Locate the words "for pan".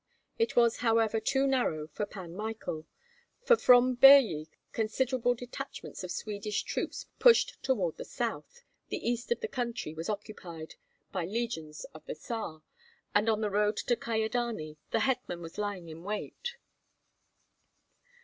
1.85-2.33